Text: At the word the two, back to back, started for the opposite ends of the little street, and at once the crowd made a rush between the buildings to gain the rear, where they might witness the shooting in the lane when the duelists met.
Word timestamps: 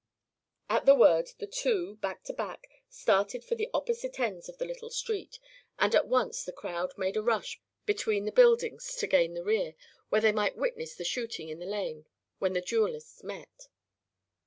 At 0.67 0.87
the 0.87 0.95
word 0.95 1.29
the 1.37 1.45
two, 1.45 1.97
back 1.97 2.23
to 2.23 2.33
back, 2.33 2.65
started 2.89 3.43
for 3.45 3.53
the 3.53 3.69
opposite 3.71 4.19
ends 4.19 4.49
of 4.49 4.57
the 4.57 4.65
little 4.65 4.89
street, 4.89 5.37
and 5.77 5.93
at 5.93 6.07
once 6.07 6.43
the 6.43 6.51
crowd 6.51 6.97
made 6.97 7.15
a 7.15 7.21
rush 7.21 7.61
between 7.85 8.25
the 8.25 8.31
buildings 8.31 8.95
to 8.95 9.05
gain 9.05 9.35
the 9.35 9.43
rear, 9.43 9.75
where 10.09 10.21
they 10.21 10.31
might 10.31 10.57
witness 10.57 10.95
the 10.95 11.03
shooting 11.05 11.49
in 11.49 11.59
the 11.59 11.67
lane 11.67 12.07
when 12.39 12.53
the 12.53 12.61
duelists 12.61 13.23
met. 13.23 13.67